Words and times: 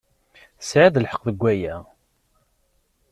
Tesɛid 0.59 0.95
lḥeqq 1.03 1.23
deg 1.29 1.37
waya. 1.41 1.75